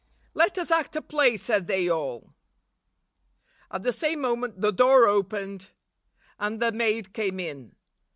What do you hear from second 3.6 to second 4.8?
At the same moment the